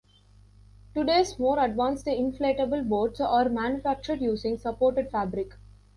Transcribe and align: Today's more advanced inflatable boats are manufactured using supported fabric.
Today's 0.95 1.37
more 1.37 1.63
advanced 1.63 2.07
inflatable 2.07 2.89
boats 2.89 3.19
are 3.21 3.47
manufactured 3.49 4.19
using 4.19 4.57
supported 4.57 5.11
fabric. 5.11 5.51